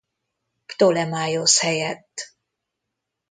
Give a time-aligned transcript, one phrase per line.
[0.67, 2.33] Ptolemaiosz helyett.